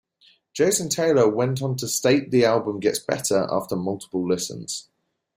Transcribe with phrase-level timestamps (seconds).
[0.53, 4.89] Jason Taylor went on to state the album gets better after multiple listens.